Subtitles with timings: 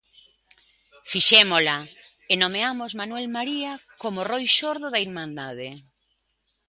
[1.11, 1.77] Fixémola
[2.31, 5.69] e nomeamos Manuel María como Roi Xordo da Irmandade.